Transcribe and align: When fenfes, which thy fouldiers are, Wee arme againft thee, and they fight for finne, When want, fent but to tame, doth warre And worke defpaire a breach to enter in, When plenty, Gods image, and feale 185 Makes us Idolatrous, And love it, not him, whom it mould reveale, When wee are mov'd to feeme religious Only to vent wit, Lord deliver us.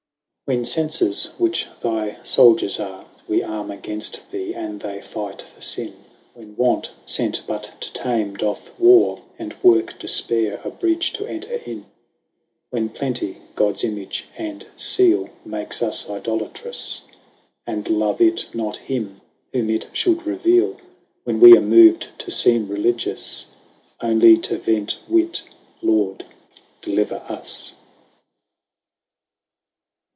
When 0.45 0.63
fenfes, 0.65 1.27
which 1.39 1.65
thy 1.81 2.15
fouldiers 2.25 2.77
are, 2.77 3.05
Wee 3.25 3.41
arme 3.41 3.69
againft 3.69 4.19
thee, 4.31 4.53
and 4.53 4.81
they 4.81 4.99
fight 4.99 5.41
for 5.43 5.61
finne, 5.61 5.93
When 6.33 6.57
want, 6.57 6.91
fent 7.07 7.41
but 7.47 7.71
to 7.79 7.93
tame, 7.93 8.35
doth 8.35 8.77
warre 8.77 9.21
And 9.39 9.55
worke 9.63 9.97
defpaire 9.97 10.59
a 10.65 10.69
breach 10.69 11.13
to 11.13 11.25
enter 11.25 11.53
in, 11.53 11.85
When 12.69 12.89
plenty, 12.89 13.37
Gods 13.55 13.85
image, 13.85 14.25
and 14.37 14.65
feale 14.75 15.19
185 15.45 15.45
Makes 15.49 15.81
us 15.81 16.09
Idolatrous, 16.09 17.01
And 17.65 17.87
love 17.89 18.19
it, 18.19 18.47
not 18.53 18.75
him, 18.75 19.21
whom 19.53 19.69
it 19.69 19.87
mould 20.05 20.25
reveale, 20.25 20.75
When 21.23 21.39
wee 21.39 21.53
are 21.55 21.61
mov'd 21.61 22.09
to 22.19 22.29
feeme 22.29 22.67
religious 22.67 23.45
Only 24.01 24.35
to 24.39 24.57
vent 24.57 24.97
wit, 25.07 25.43
Lord 25.81 26.25
deliver 26.81 27.23
us. 27.29 27.75